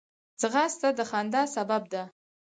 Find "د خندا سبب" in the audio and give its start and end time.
0.97-1.83